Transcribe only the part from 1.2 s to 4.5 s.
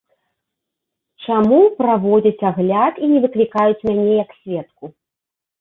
Чаму праводзяць агляд, і не выклікаюць мяне як